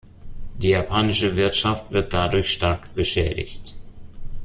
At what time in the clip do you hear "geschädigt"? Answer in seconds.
2.95-3.75